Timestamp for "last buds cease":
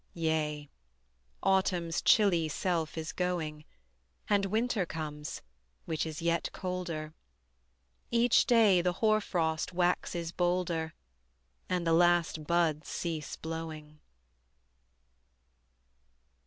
11.93-13.35